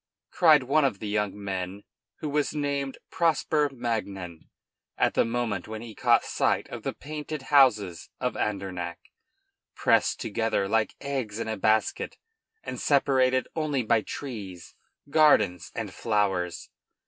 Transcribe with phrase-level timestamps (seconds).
[0.31, 1.83] cried one of the two young men,
[2.21, 4.49] who was named Prosper Magnan,
[4.97, 8.97] at the moment when he caught sight of the painted houses of Andernach,
[9.75, 12.17] pressed together like eggs in a basket,
[12.63, 14.73] and separated only by trees,
[15.11, 16.71] gardens, and flowers.